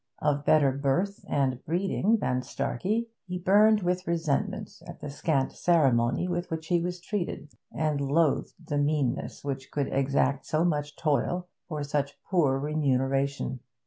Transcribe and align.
Of 0.17 0.45
better 0.45 0.71
birth 0.71 1.23
and 1.29 1.63
breeding 1.63 2.17
than 2.17 2.41
Starkey, 2.41 3.09
he 3.27 3.37
burned 3.37 3.83
with 3.83 4.07
resentment 4.07 4.81
at 4.87 4.99
the 4.99 5.11
scant 5.11 5.51
ceremony 5.51 6.27
with 6.27 6.49
which 6.49 6.69
he 6.69 6.81
was 6.81 6.99
treated, 6.99 7.53
and 7.71 8.01
loathed 8.01 8.55
the 8.65 8.79
meanness 8.79 9.43
which 9.45 9.69
could 9.69 9.93
exact 9.93 10.47
so 10.47 10.65
much 10.65 10.95
toil 10.95 11.47
for 11.67 11.83
such 11.83 12.17
poor 12.27 12.57
remuneration. 12.57 13.59